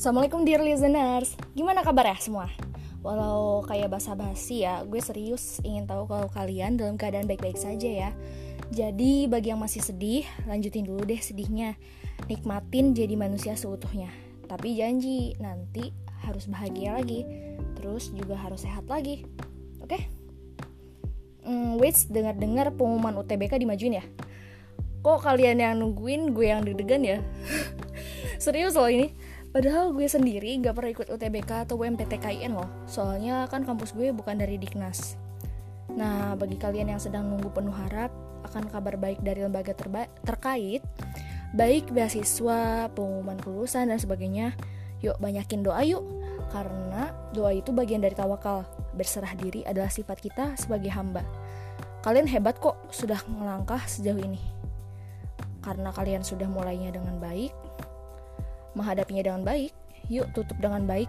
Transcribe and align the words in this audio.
Assalamualaikum 0.00 0.48
dear 0.48 0.64
listeners 0.64 1.36
Gimana 1.52 1.84
kabar 1.84 2.08
ya 2.08 2.16
semua? 2.16 2.48
Walau 3.04 3.60
kayak 3.68 3.92
basa-basi 3.92 4.64
ya 4.64 4.80
Gue 4.88 5.04
serius 5.04 5.60
ingin 5.60 5.84
tahu 5.84 6.08
kalau 6.08 6.24
kalian 6.32 6.80
dalam 6.80 6.96
keadaan 6.96 7.28
baik-baik 7.28 7.60
saja 7.60 8.08
ya 8.08 8.10
Jadi 8.72 9.28
bagi 9.28 9.52
yang 9.52 9.60
masih 9.60 9.84
sedih 9.84 10.24
Lanjutin 10.48 10.88
dulu 10.88 11.04
deh 11.04 11.20
sedihnya 11.20 11.76
Nikmatin 12.32 12.96
jadi 12.96 13.12
manusia 13.12 13.60
seutuhnya 13.60 14.08
Tapi 14.48 14.80
janji 14.80 15.36
nanti 15.36 15.92
harus 16.24 16.48
bahagia 16.48 16.96
lagi 16.96 17.28
Terus 17.76 18.08
juga 18.16 18.40
harus 18.40 18.64
sehat 18.64 18.88
lagi 18.88 19.28
Oke? 19.84 20.00
Okay? 20.00 20.02
Hmm, 21.44 21.76
wait, 21.76 22.00
dengar-dengar 22.08 22.72
pengumuman 22.72 23.20
UTBK 23.20 23.60
dimajuin 23.60 24.00
ya? 24.00 24.04
Kok 25.04 25.20
kalian 25.20 25.60
yang 25.60 25.76
nungguin, 25.76 26.32
gue 26.32 26.48
yang 26.48 26.64
deg-degan 26.64 27.04
ya? 27.04 27.18
Serius 28.40 28.80
loh 28.80 28.88
ini 28.88 29.12
Padahal 29.50 29.90
gue 29.90 30.06
sendiri 30.06 30.54
gak 30.62 30.78
pernah 30.78 30.90
ikut 30.94 31.08
UTBK 31.10 31.66
atau 31.66 31.74
UMPTKIN 31.82 32.54
loh. 32.54 32.70
Soalnya 32.86 33.50
kan 33.50 33.66
kampus 33.66 33.90
gue 33.94 34.14
bukan 34.14 34.38
dari 34.38 34.56
Diknas. 34.56 35.18
Nah, 35.90 36.38
bagi 36.38 36.54
kalian 36.54 36.94
yang 36.94 37.02
sedang 37.02 37.26
nunggu 37.26 37.50
penuh 37.50 37.74
harap 37.74 38.14
akan 38.46 38.70
kabar 38.70 38.94
baik 38.94 39.20
dari 39.20 39.42
lembaga 39.42 39.74
terkait 40.24 40.80
Baik 41.50 41.90
beasiswa, 41.90 42.86
pengumuman 42.94 43.34
kelulusan, 43.42 43.90
dan 43.90 43.98
sebagainya 43.98 44.54
Yuk 45.00 45.16
banyakin 45.16 45.64
doa 45.64 45.80
yuk. 45.80 46.04
Karena 46.52 47.10
doa 47.32 47.56
itu 47.56 47.72
bagian 47.72 48.04
dari 48.04 48.12
tawakal. 48.12 48.68
Berserah 48.92 49.32
diri 49.32 49.64
adalah 49.64 49.88
sifat 49.88 50.20
kita 50.20 50.44
sebagai 50.60 50.92
hamba. 50.92 51.24
Kalian 52.04 52.28
hebat 52.28 52.60
kok 52.60 52.76
sudah 52.92 53.20
melangkah 53.28 53.80
sejauh 53.88 54.20
ini. 54.20 54.40
Karena 55.60 55.92
kalian 55.92 56.24
sudah 56.24 56.48
mulainya 56.48 56.92
dengan 56.92 57.20
baik, 57.20 57.52
menghadapinya 58.74 59.22
dengan 59.26 59.42
baik, 59.42 59.72
yuk 60.10 60.30
tutup 60.32 60.58
dengan 60.58 60.84
baik. 60.86 61.08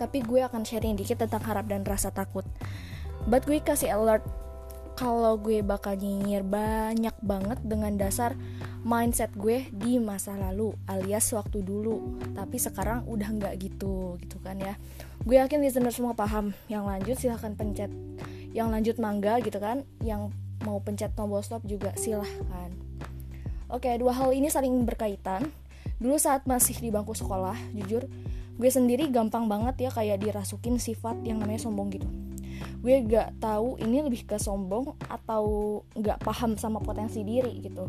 Tapi 0.00 0.18
gue 0.24 0.42
akan 0.42 0.66
sharing 0.66 0.98
dikit 0.98 1.22
tentang 1.22 1.44
harap 1.46 1.68
dan 1.68 1.86
rasa 1.86 2.10
takut. 2.10 2.46
But 3.28 3.46
gue 3.46 3.62
kasih 3.62 3.94
alert 3.94 4.26
kalau 4.92 5.40
gue 5.40 5.64
bakal 5.64 5.96
nyinyir 5.96 6.44
banyak 6.44 7.16
banget 7.24 7.58
dengan 7.64 7.96
dasar 7.96 8.36
mindset 8.84 9.32
gue 9.32 9.70
di 9.72 9.96
masa 9.96 10.36
lalu 10.36 10.74
alias 10.84 11.32
waktu 11.32 11.64
dulu 11.64 12.18
tapi 12.36 12.60
sekarang 12.60 13.08
udah 13.08 13.28
nggak 13.30 13.54
gitu 13.62 14.20
gitu 14.20 14.36
kan 14.44 14.60
ya 14.60 14.76
gue 15.24 15.38
yakin 15.38 15.64
listener 15.64 15.94
semua 15.94 16.12
paham 16.12 16.52
yang 16.68 16.84
lanjut 16.84 17.16
silahkan 17.16 17.56
pencet 17.56 17.88
yang 18.52 18.68
lanjut 18.68 19.00
mangga 19.00 19.40
gitu 19.40 19.56
kan 19.62 19.86
yang 20.04 20.28
mau 20.66 20.76
pencet 20.82 21.14
tombol 21.16 21.40
stop 21.40 21.64
juga 21.64 21.96
silahkan 21.96 22.74
Oke, 23.72 23.88
dua 23.96 24.12
hal 24.12 24.36
ini 24.36 24.52
saling 24.52 24.84
berkaitan. 24.84 25.48
Dulu 26.02 26.18
saat 26.18 26.42
masih 26.50 26.74
di 26.82 26.90
bangku 26.90 27.14
sekolah, 27.14 27.54
jujur, 27.78 28.10
gue 28.58 28.70
sendiri 28.70 29.06
gampang 29.14 29.46
banget 29.46 29.86
ya 29.86 29.90
kayak 29.94 30.18
dirasukin 30.18 30.82
sifat 30.82 31.22
yang 31.22 31.38
namanya 31.38 31.62
sombong 31.62 31.94
gitu. 31.94 32.10
Gue 32.82 33.06
gak 33.06 33.38
tahu 33.38 33.78
ini 33.78 34.02
lebih 34.02 34.26
ke 34.26 34.34
sombong 34.42 34.98
atau 35.06 35.78
gak 35.94 36.18
paham 36.26 36.58
sama 36.58 36.82
potensi 36.82 37.22
diri 37.22 37.62
gitu. 37.62 37.86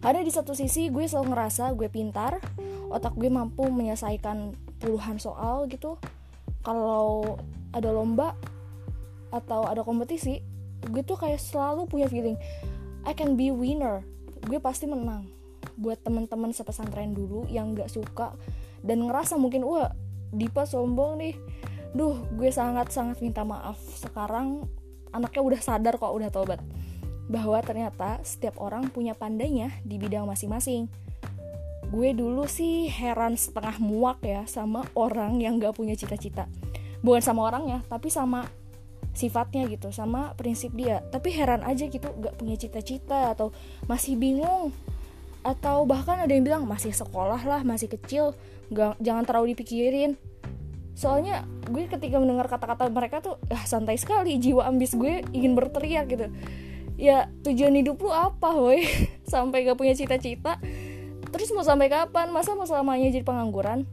Ada 0.00 0.24
di 0.24 0.32
satu 0.32 0.56
sisi 0.56 0.88
gue 0.88 1.04
selalu 1.04 1.36
ngerasa 1.36 1.76
gue 1.76 1.88
pintar, 1.92 2.40
otak 2.88 3.12
gue 3.12 3.28
mampu 3.28 3.68
menyelesaikan 3.68 4.56
puluhan 4.80 5.20
soal 5.20 5.68
gitu. 5.68 6.00
Kalau 6.64 7.36
ada 7.76 7.92
lomba 7.92 8.32
atau 9.28 9.68
ada 9.68 9.84
kompetisi, 9.84 10.40
gue 10.88 11.04
tuh 11.04 11.20
kayak 11.20 11.40
selalu 11.40 11.84
punya 11.88 12.08
feeling 12.08 12.36
I 13.04 13.12
can 13.12 13.36
be 13.36 13.52
winner 13.52 14.04
gue 14.44 14.60
pasti 14.60 14.84
menang 14.84 15.24
buat 15.74 16.00
teman-teman 16.02 16.54
sepesantren 16.54 17.12
dulu 17.12 17.46
yang 17.50 17.74
nggak 17.74 17.90
suka 17.90 18.34
dan 18.84 19.06
ngerasa 19.08 19.40
mungkin 19.40 19.64
wah 19.66 19.90
Dipa 20.34 20.66
sombong 20.66 21.22
nih. 21.22 21.34
Duh 21.94 22.26
gue 22.34 22.50
sangat-sangat 22.50 23.22
minta 23.22 23.46
maaf. 23.46 23.78
Sekarang 23.78 24.66
anaknya 25.14 25.42
udah 25.46 25.60
sadar 25.62 25.94
kok 25.94 26.10
udah 26.10 26.28
tobat. 26.34 26.58
Bahwa 27.30 27.62
ternyata 27.62 28.18
setiap 28.26 28.58
orang 28.58 28.90
punya 28.90 29.14
pandainya 29.14 29.70
di 29.86 29.96
bidang 29.96 30.26
masing-masing. 30.26 30.90
Gue 31.94 32.10
dulu 32.10 32.50
sih 32.50 32.90
heran 32.90 33.38
setengah 33.38 33.78
muak 33.78 34.18
ya 34.26 34.42
sama 34.50 34.82
orang 34.98 35.38
yang 35.38 35.62
gak 35.62 35.78
punya 35.78 35.94
cita-cita. 35.94 36.50
Bukan 37.06 37.22
sama 37.22 37.46
orangnya 37.46 37.86
tapi 37.86 38.10
sama 38.10 38.50
sifatnya 39.14 39.70
gitu 39.70 39.94
sama 39.94 40.34
prinsip 40.34 40.74
dia. 40.74 41.06
Tapi 41.14 41.30
heran 41.30 41.62
aja 41.62 41.86
gitu 41.86 42.10
gak 42.18 42.34
punya 42.34 42.58
cita-cita 42.58 43.30
atau 43.38 43.54
masih 43.86 44.18
bingung 44.18 44.74
atau 45.44 45.84
bahkan 45.84 46.16
ada 46.24 46.32
yang 46.32 46.42
bilang 46.42 46.64
masih 46.64 46.96
sekolah 46.96 47.44
lah 47.44 47.60
masih 47.60 47.92
kecil 47.92 48.32
gak, 48.72 48.96
jangan 48.98 49.28
terlalu 49.28 49.52
dipikirin. 49.52 50.16
Soalnya 50.96 51.44
gue 51.68 51.84
ketika 51.84 52.16
mendengar 52.16 52.48
kata-kata 52.48 52.88
mereka 52.88 53.20
tuh 53.20 53.36
ah 53.52 53.62
santai 53.68 54.00
sekali 54.00 54.40
jiwa 54.40 54.64
ambis 54.64 54.96
gue 54.96 55.20
ingin 55.36 55.52
berteriak 55.52 56.08
gitu. 56.08 56.32
Ya 56.96 57.28
tujuan 57.44 57.76
hidup 57.76 58.00
lu 58.00 58.10
apa 58.10 58.56
woi 58.56 58.88
sampai 59.32 59.68
gak 59.68 59.76
punya 59.76 59.92
cita-cita? 59.92 60.56
Terus 61.28 61.52
mau 61.52 61.66
sampai 61.66 61.92
kapan? 61.92 62.32
Masa 62.32 62.56
mau 62.56 62.64
selamanya 62.64 63.12
jadi 63.12 63.26
pengangguran? 63.26 63.84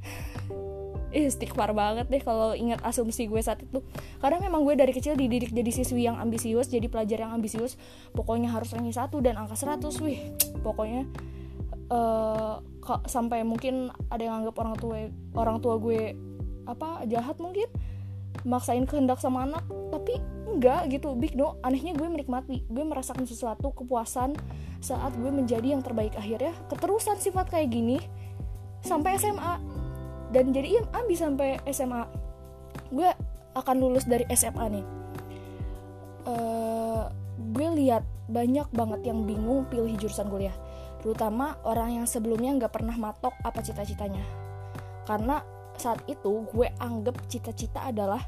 Istighfar 1.12 1.74
banget 1.74 2.06
deh 2.08 2.22
kalau 2.22 2.54
ingat 2.54 2.80
asumsi 2.86 3.28
gue 3.28 3.42
saat 3.42 3.60
itu. 3.60 3.82
Karena 4.22 4.40
memang 4.40 4.62
gue 4.62 4.78
dari 4.78 4.94
kecil 4.94 5.18
dididik 5.18 5.50
jadi 5.50 5.68
siswi 5.74 6.08
yang 6.08 6.16
ambisius 6.16 6.70
jadi 6.70 6.86
pelajar 6.86 7.26
yang 7.26 7.34
ambisius. 7.34 7.74
Pokoknya 8.14 8.54
harus 8.54 8.70
ranking 8.70 8.94
satu 8.94 9.18
dan 9.18 9.34
angka 9.34 9.58
100 9.58 9.82
wih 10.00 10.20
pokoknya 10.66 11.06
uh, 11.94 12.58
sampai 13.06 13.46
mungkin 13.46 13.94
ada 14.10 14.22
yang 14.22 14.42
anggap 14.42 14.58
orang 14.58 14.74
tua 14.78 14.98
orang 15.38 15.58
tua 15.62 15.78
gue 15.78 16.14
apa 16.66 17.06
jahat 17.06 17.38
mungkin 17.38 17.70
maksain 18.42 18.86
kehendak 18.86 19.22
sama 19.22 19.46
anak 19.46 19.64
tapi 19.90 20.18
enggak 20.46 20.88
gitu. 20.92 21.14
Big 21.18 21.34
no 21.34 21.58
anehnya 21.66 21.94
gue 21.94 22.06
menikmati. 22.06 22.62
Gue 22.70 22.84
merasakan 22.86 23.26
sesuatu 23.26 23.74
kepuasan 23.74 24.38
saat 24.78 25.12
gue 25.18 25.30
menjadi 25.30 25.74
yang 25.74 25.82
terbaik. 25.82 26.14
Akhirnya 26.14 26.54
keterusan 26.70 27.18
sifat 27.18 27.50
kayak 27.50 27.74
gini 27.74 27.98
sampai 28.86 29.18
SMA 29.18 29.54
dan 30.30 30.54
jadi 30.54 30.82
bisa 31.10 31.26
sampai 31.26 31.58
SMA 31.70 32.02
gue 32.94 33.08
akan 33.56 33.76
lulus 33.82 34.06
dari 34.06 34.22
SMA 34.34 34.64
nih. 34.78 34.86
Uh, 36.26 36.85
gue 37.36 37.68
lihat 37.76 38.02
banyak 38.26 38.66
banget 38.72 39.00
yang 39.12 39.28
bingung 39.28 39.68
pilih 39.68 39.94
jurusan 40.00 40.26
kuliah 40.32 40.56
terutama 41.06 41.54
orang 41.62 42.02
yang 42.02 42.06
sebelumnya 42.10 42.50
nggak 42.58 42.72
pernah 42.74 42.98
matok 42.98 43.30
apa 43.46 43.62
cita-citanya. 43.62 44.26
Karena 45.06 45.38
saat 45.78 46.02
itu 46.10 46.42
gue 46.50 46.66
anggap 46.82 47.14
cita-cita 47.30 47.86
adalah 47.86 48.26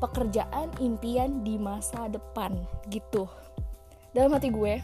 pekerjaan 0.00 0.72
impian 0.80 1.44
di 1.44 1.60
masa 1.60 2.08
depan 2.08 2.56
gitu. 2.88 3.28
Dalam 4.16 4.32
hati 4.32 4.48
gue 4.48 4.80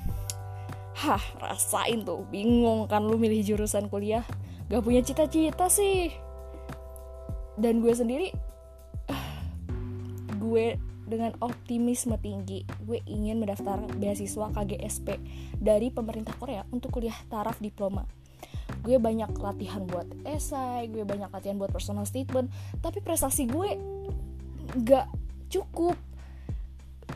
hah 1.00 1.24
rasain 1.40 2.04
tuh 2.04 2.28
bingung 2.28 2.84
kan 2.90 3.08
lu 3.08 3.16
milih 3.16 3.40
jurusan 3.40 3.88
kuliah. 3.88 4.26
Gak 4.68 4.84
punya 4.84 5.00
cita-cita 5.00 5.72
sih. 5.72 6.12
Dan 7.56 7.80
gue 7.80 7.94
sendiri 7.96 8.28
gue 10.40 10.76
dengan 11.10 11.34
optimisme 11.42 12.14
tinggi 12.22 12.62
gue 12.86 13.02
ingin 13.10 13.42
mendaftar 13.42 13.82
beasiswa 13.98 14.46
KGSP 14.54 15.18
dari 15.58 15.90
pemerintah 15.90 16.32
Korea 16.38 16.62
untuk 16.70 16.94
kuliah 16.94 17.18
taraf 17.26 17.58
diploma. 17.58 18.06
Gue 18.86 19.02
banyak 19.02 19.34
latihan 19.42 19.82
buat 19.82 20.06
esai 20.22 20.86
gue 20.86 21.02
banyak 21.02 21.28
latihan 21.28 21.58
buat 21.58 21.74
personal 21.74 22.06
statement 22.06 22.48
tapi 22.78 23.02
prestasi 23.02 23.50
gue 23.50 23.74
gak 24.86 25.10
cukup. 25.50 25.98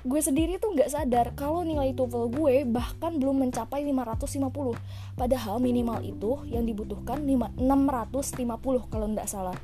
Gue 0.04 0.20
sendiri 0.20 0.58
tuh 0.58 0.74
gak 0.74 0.90
sadar 0.90 1.32
kalau 1.38 1.62
nilai 1.62 1.94
TOEFL 1.94 2.34
gue 2.34 2.54
bahkan 2.66 3.14
belum 3.14 3.46
mencapai 3.46 3.86
550 3.86 4.74
padahal 5.14 5.62
minimal 5.62 6.02
itu 6.02 6.42
yang 6.50 6.66
dibutuhkan 6.66 7.22
650 7.22 8.90
kalau 8.90 9.06
nggak 9.14 9.30
salah 9.30 9.54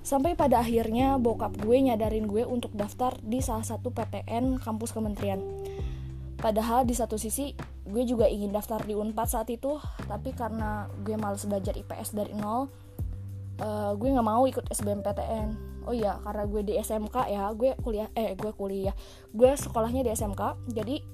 Sampai 0.00 0.32
pada 0.32 0.64
akhirnya 0.64 1.20
bokap 1.20 1.60
gue 1.60 1.76
nyadarin 1.76 2.24
gue 2.24 2.42
untuk 2.48 2.72
daftar 2.72 3.12
di 3.20 3.44
salah 3.44 3.64
satu 3.64 3.92
PTN 3.92 4.56
kampus 4.56 4.96
kementerian. 4.96 5.40
Padahal 6.40 6.88
di 6.88 6.96
satu 6.96 7.20
sisi 7.20 7.52
gue 7.84 8.02
juga 8.08 8.24
ingin 8.24 8.48
daftar 8.48 8.80
di 8.80 8.96
Unpad 8.96 9.28
saat 9.28 9.48
itu, 9.52 9.76
tapi 10.08 10.32
karena 10.32 10.88
gue 11.04 11.12
males 11.20 11.44
belajar 11.44 11.76
IPS 11.76 12.16
dari 12.16 12.32
nol, 12.32 12.72
uh, 13.60 13.92
gue 13.92 14.08
nggak 14.08 14.24
mau 14.24 14.48
ikut 14.48 14.64
SBMPTN. 14.72 15.68
Oh 15.84 15.92
iya, 15.92 16.16
karena 16.24 16.44
gue 16.48 16.62
di 16.64 16.74
SMK 16.80 17.16
ya, 17.28 17.52
gue 17.52 17.76
kuliah, 17.84 18.08
eh 18.16 18.32
gue 18.36 18.52
kuliah, 18.56 18.96
gue 19.36 19.50
sekolahnya 19.52 20.00
di 20.00 20.10
SMK, 20.16 20.72
jadi 20.72 21.04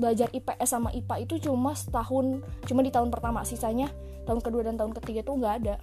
belajar 0.00 0.32
IPS 0.32 0.68
sama 0.68 0.88
IPA 0.96 1.28
itu 1.28 1.34
cuma 1.44 1.76
setahun, 1.76 2.40
cuma 2.64 2.80
di 2.80 2.88
tahun 2.88 3.12
pertama, 3.12 3.44
sisanya 3.44 3.92
tahun 4.24 4.40
kedua 4.40 4.64
dan 4.64 4.80
tahun 4.80 4.96
ketiga 4.96 5.28
tuh 5.28 5.36
nggak 5.36 5.54
ada. 5.60 5.76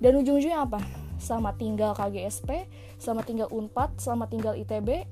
Dan 0.00 0.16
ujung-ujungnya 0.24 0.64
apa? 0.64 0.80
Sama 1.20 1.54
tinggal 1.54 1.92
KGSP, 1.94 2.66
sama 2.96 3.22
tinggal 3.22 3.52
Unpad, 3.52 4.00
sama 4.00 4.26
tinggal 4.26 4.56
ITB. 4.56 5.06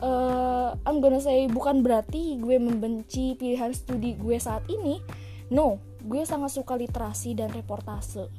Uh, 0.00 0.72
eh, 0.72 0.88
I'm 0.88 1.04
gonna 1.04 1.20
say 1.20 1.44
bukan 1.50 1.84
berarti 1.84 2.40
gue 2.40 2.56
membenci 2.56 3.36
pilihan 3.36 3.74
studi 3.76 4.16
gue 4.16 4.40
saat 4.40 4.64
ini. 4.70 5.02
No, 5.50 5.82
gue 6.06 6.22
sangat 6.24 6.54
suka 6.56 6.78
literasi 6.78 7.36
dan 7.36 7.52
reportase 7.52 8.30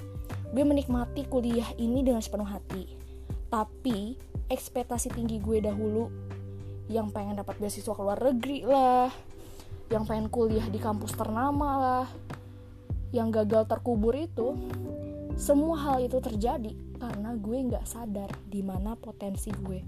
gue 0.52 0.64
menikmati 0.68 1.24
kuliah 1.32 1.68
ini 1.80 2.04
dengan 2.04 2.20
sepenuh 2.20 2.48
hati 2.48 2.84
tapi 3.48 4.20
ekspektasi 4.52 5.12
tinggi 5.16 5.40
gue 5.40 5.64
dahulu 5.64 6.12
yang 6.92 7.08
pengen 7.08 7.40
dapat 7.40 7.56
beasiswa 7.56 7.96
ke 7.96 8.02
luar 8.04 8.20
negeri 8.20 8.68
lah 8.68 9.08
yang 9.88 10.04
pengen 10.04 10.28
kuliah 10.28 10.68
di 10.68 10.80
kampus 10.80 11.16
ternama 11.16 11.70
lah 11.80 12.08
yang 13.16 13.32
gagal 13.32 13.68
terkubur 13.68 14.16
itu 14.16 14.56
semua 15.36 15.76
hal 15.80 16.04
itu 16.04 16.18
terjadi 16.20 16.74
karena 17.00 17.34
gue 17.36 17.58
nggak 17.72 17.86
sadar 17.88 18.30
di 18.48 18.62
mana 18.62 18.94
potensi 18.96 19.50
gue 19.52 19.80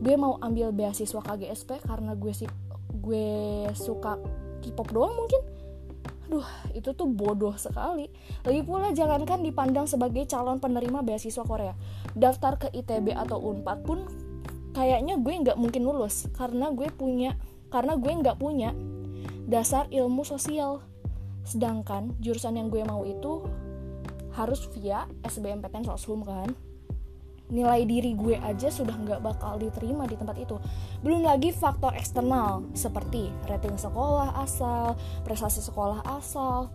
gue 0.00 0.14
mau 0.14 0.36
ambil 0.44 0.70
beasiswa 0.70 1.20
KGSP 1.24 1.82
karena 1.84 2.12
gue 2.12 2.32
sih 2.32 2.48
gue 3.00 3.26
suka 3.72 4.20
K-pop 4.60 4.88
doang 4.92 5.14
mungkin 5.16 5.56
Aduh, 6.26 6.42
itu 6.74 6.90
tuh 6.90 7.06
bodoh 7.06 7.54
sekali. 7.54 8.10
Lagi 8.42 8.62
pula 8.66 8.90
jangankan 8.90 9.46
dipandang 9.46 9.86
sebagai 9.86 10.26
calon 10.26 10.58
penerima 10.58 11.06
beasiswa 11.06 11.46
Korea. 11.46 11.70
Daftar 12.18 12.58
ke 12.58 12.68
ITB 12.74 13.14
atau 13.14 13.38
UNPAD 13.38 13.78
pun 13.86 14.02
kayaknya 14.74 15.22
gue 15.22 15.34
nggak 15.46 15.54
mungkin 15.54 15.86
lulus 15.86 16.26
karena 16.34 16.74
gue 16.74 16.90
punya 16.90 17.38
karena 17.70 17.94
gue 17.94 18.10
nggak 18.10 18.42
punya 18.42 18.74
dasar 19.46 19.86
ilmu 19.94 20.26
sosial. 20.26 20.82
Sedangkan 21.46 22.18
jurusan 22.18 22.58
yang 22.58 22.74
gue 22.74 22.82
mau 22.82 23.06
itu 23.06 23.46
harus 24.36 24.68
via 24.76 25.08
SBMPTN 25.24 25.88
Soshum 25.88 26.22
kan 26.22 26.52
nilai 27.46 27.86
diri 27.86 28.18
gue 28.18 28.34
aja 28.42 28.66
sudah 28.66 28.94
nggak 28.94 29.22
bakal 29.22 29.58
diterima 29.58 30.06
di 30.10 30.18
tempat 30.18 30.36
itu. 30.38 30.58
Belum 31.02 31.22
lagi 31.22 31.54
faktor 31.54 31.94
eksternal 31.94 32.66
seperti 32.74 33.30
rating 33.46 33.78
sekolah 33.78 34.34
asal, 34.42 34.98
prestasi 35.22 35.62
sekolah 35.62 36.02
asal. 36.18 36.70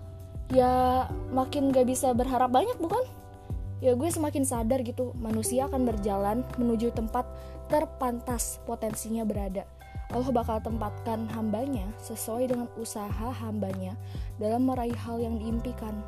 Ya 0.52 1.08
makin 1.32 1.72
gak 1.72 1.88
bisa 1.88 2.12
berharap 2.12 2.52
banyak 2.52 2.76
bukan? 2.80 3.04
Ya 3.80 3.96
gue 3.96 4.10
semakin 4.12 4.44
sadar 4.44 4.84
gitu 4.84 5.16
manusia 5.16 5.68
akan 5.68 5.88
berjalan 5.88 6.44
menuju 6.60 6.92
tempat 6.96 7.28
terpantas 7.72 8.60
potensinya 8.68 9.24
berada. 9.24 9.64
Allah 10.12 10.28
bakal 10.36 10.60
tempatkan 10.60 11.24
hambanya 11.32 11.88
sesuai 12.04 12.52
dengan 12.52 12.68
usaha 12.76 13.32
hambanya 13.32 13.96
dalam 14.44 14.68
meraih 14.68 14.96
hal 15.08 15.24
yang 15.24 15.40
diimpikan 15.40 16.04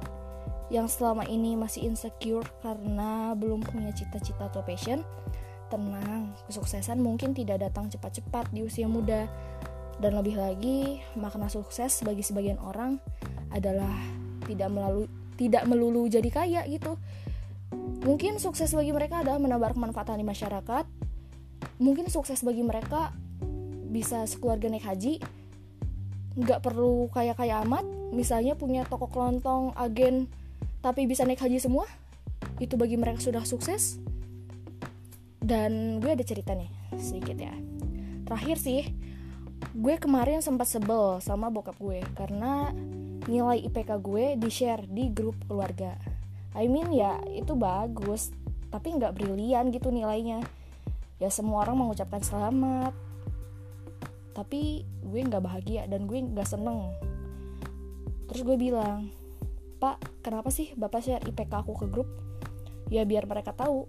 yang 0.72 0.88
selama 0.88 1.28
ini 1.28 1.60
masih 1.60 1.88
insecure 1.88 2.46
karena 2.64 3.36
belum 3.36 3.64
punya 3.64 3.92
cita-cita 3.92 4.48
atau 4.48 4.64
passion, 4.64 5.04
tenang, 5.68 6.32
kesuksesan 6.48 7.02
mungkin 7.02 7.34
tidak 7.34 7.66
datang 7.66 7.90
cepat-cepat 7.90 8.52
di 8.54 8.64
usia 8.64 8.88
muda. 8.88 9.28
Dan 10.02 10.18
lebih 10.18 10.38
lagi, 10.38 11.00
makna 11.14 11.48
sukses 11.50 12.02
bagi 12.02 12.26
sebagian 12.26 12.58
orang 12.60 12.98
adalah 13.54 13.94
tidak 14.50 14.70
melalui 14.74 15.08
tidak 15.34 15.66
melulu 15.66 16.06
jadi 16.06 16.30
kaya 16.30 16.62
gitu. 16.70 16.98
Mungkin 18.06 18.38
sukses 18.38 18.70
bagi 18.76 18.94
mereka 18.94 19.26
adalah 19.26 19.42
menambah 19.42 19.74
kemanfaatan 19.74 20.22
di 20.22 20.26
masyarakat. 20.26 20.86
Mungkin 21.82 22.12
sukses 22.12 22.46
bagi 22.46 22.62
mereka 22.62 23.16
bisa 23.90 24.26
sekeluarga 24.26 24.70
naik 24.70 24.86
haji, 24.86 25.22
nggak 26.38 26.60
perlu 26.62 27.10
kaya-kaya 27.10 27.62
amat. 27.66 27.86
Misalnya 28.14 28.54
punya 28.54 28.86
toko 28.86 29.10
kelontong, 29.10 29.74
agen, 29.74 30.30
tapi 30.84 31.08
bisa 31.08 31.24
naik 31.24 31.40
haji 31.40 31.64
semua 31.64 31.88
itu 32.60 32.76
bagi 32.76 33.00
mereka 33.00 33.24
sudah 33.24 33.48
sukses. 33.48 33.98
Dan 35.40 36.04
gue 36.04 36.12
ada 36.12 36.24
cerita 36.24 36.52
nih 36.56 36.72
sedikit 37.00 37.40
ya. 37.40 37.56
Terakhir 38.28 38.60
sih 38.60 38.84
gue 39.74 39.96
kemarin 39.96 40.44
sempat 40.44 40.68
sebel 40.68 41.24
sama 41.24 41.48
bokap 41.48 41.80
gue 41.80 42.04
karena 42.20 42.76
nilai 43.32 43.64
IPK 43.64 43.90
gue 44.04 44.26
di 44.36 44.50
share 44.52 44.84
di 44.92 45.08
grup 45.08 45.40
keluarga. 45.48 45.96
I 46.54 46.68
mean 46.68 46.92
ya 46.92 47.24
itu 47.32 47.56
bagus 47.56 48.36
tapi 48.68 48.92
nggak 49.00 49.16
brilian 49.16 49.72
gitu 49.72 49.88
nilainya. 49.88 50.44
Ya 51.24 51.32
semua 51.32 51.64
orang 51.64 51.80
mengucapkan 51.80 52.20
selamat. 52.20 52.92
Tapi 54.36 54.84
gue 54.84 55.20
nggak 55.24 55.44
bahagia 55.44 55.88
dan 55.88 56.08
gue 56.12 56.20
nggak 56.20 56.48
seneng. 56.48 56.92
Terus 58.28 58.42
gue 58.44 58.56
bilang 58.60 59.23
Pak, 59.84 60.24
kenapa 60.24 60.48
sih 60.48 60.72
Bapak 60.80 61.04
share 61.04 61.20
IPK 61.28 61.60
aku 61.60 61.76
ke 61.76 61.92
grup? 61.92 62.08
Ya 62.88 63.04
biar 63.04 63.28
mereka 63.28 63.52
tahu 63.52 63.84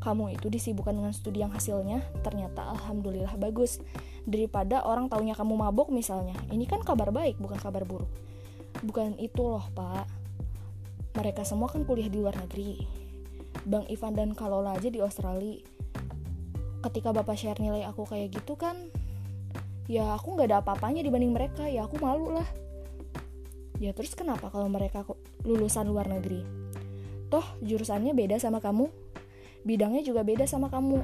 kamu 0.00 0.40
itu 0.40 0.48
disibukkan 0.48 0.96
dengan 0.96 1.12
studi 1.12 1.44
yang 1.44 1.52
hasilnya 1.52 2.00
ternyata 2.24 2.64
alhamdulillah 2.72 3.36
bagus 3.36 3.84
daripada 4.24 4.80
orang 4.88 5.12
taunya 5.12 5.36
kamu 5.36 5.60
mabok 5.60 5.92
misalnya. 5.92 6.32
Ini 6.48 6.64
kan 6.64 6.80
kabar 6.80 7.12
baik 7.12 7.36
bukan 7.36 7.60
kabar 7.60 7.84
buruk. 7.84 8.08
Bukan 8.80 9.20
itu 9.20 9.44
loh, 9.44 9.64
Pak. 9.76 10.08
Mereka 11.20 11.44
semua 11.44 11.68
kan 11.68 11.84
kuliah 11.84 12.08
di 12.08 12.16
luar 12.16 12.40
negeri. 12.40 12.80
Bang 13.68 13.84
Ivan 13.92 14.16
dan 14.16 14.32
Kalola 14.32 14.72
aja 14.72 14.88
di 14.88 15.04
Australia. 15.04 15.60
Ketika 16.80 17.12
Bapak 17.12 17.36
share 17.36 17.60
nilai 17.60 17.84
aku 17.84 18.08
kayak 18.08 18.40
gitu 18.40 18.56
kan, 18.56 18.88
ya 19.84 20.16
aku 20.16 20.32
nggak 20.32 20.48
ada 20.48 20.64
apa-apanya 20.64 21.04
dibanding 21.04 21.36
mereka, 21.36 21.68
ya 21.68 21.84
aku 21.84 22.00
malu 22.00 22.32
lah. 22.40 22.48
Ya 23.76 23.92
terus 23.92 24.16
kenapa 24.16 24.48
kalau 24.48 24.68
mereka 24.72 25.04
lulusan 25.44 25.88
luar 25.88 26.08
negeri? 26.08 26.40
Toh 27.28 27.44
jurusannya 27.60 28.16
beda 28.16 28.40
sama 28.40 28.62
kamu, 28.62 28.88
bidangnya 29.66 30.00
juga 30.06 30.24
beda 30.24 30.48
sama 30.48 30.72
kamu. 30.72 31.00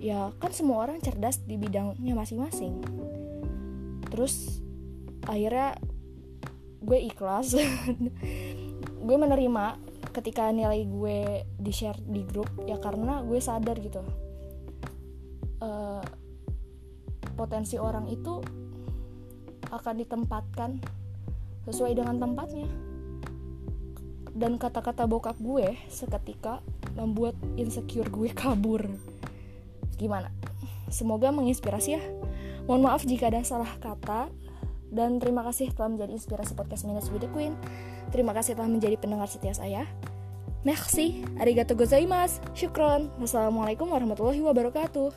Ya 0.00 0.32
kan 0.40 0.52
semua 0.52 0.84
orang 0.88 1.00
cerdas 1.04 1.40
di 1.44 1.60
bidangnya 1.60 2.14
masing-masing. 2.16 2.80
Terus 4.08 4.60
akhirnya 5.24 5.76
gue 6.84 6.98
ikhlas, 7.00 7.56
gue 9.06 9.16
menerima 9.16 9.64
ketika 10.14 10.48
nilai 10.54 10.86
gue 10.86 11.42
di 11.58 11.72
share 11.74 11.98
di 12.06 12.22
grup 12.22 12.46
ya 12.70 12.78
karena 12.78 13.18
gue 13.26 13.42
sadar 13.42 13.74
gitu 13.82 13.98
uh, 15.58 16.04
potensi 17.34 17.74
orang 17.82 18.06
itu 18.06 18.38
akan 19.74 19.94
ditempatkan 19.98 20.70
sesuai 21.68 21.96
dengan 21.96 22.20
tempatnya. 22.20 22.68
Dan 24.34 24.58
kata-kata 24.58 25.06
bokap 25.06 25.38
gue 25.38 25.78
seketika 25.86 26.58
membuat 26.98 27.38
insecure 27.54 28.10
gue 28.10 28.30
kabur. 28.34 28.82
Gimana? 29.94 30.30
Semoga 30.90 31.30
menginspirasi 31.30 31.90
ya. 31.94 32.02
Mohon 32.66 32.82
maaf 32.90 33.02
jika 33.06 33.30
ada 33.30 33.44
salah 33.46 33.70
kata 33.78 34.32
dan 34.94 35.18
terima 35.18 35.42
kasih 35.46 35.74
telah 35.74 35.90
menjadi 35.90 36.14
inspirasi 36.14 36.54
podcast 36.54 36.86
Minutes 36.86 37.10
with 37.10 37.22
the 37.22 37.30
Queen. 37.30 37.54
Terima 38.14 38.30
kasih 38.30 38.54
telah 38.54 38.70
menjadi 38.70 38.94
pendengar 38.98 39.26
setia 39.26 39.54
saya. 39.54 39.86
Merci, 40.64 41.20
arigato 41.36 41.76
gozaimasu, 41.76 42.40
syukron. 42.56 43.12
Wassalamualaikum 43.20 43.90
warahmatullahi 43.90 44.40
wabarakatuh. 44.40 45.12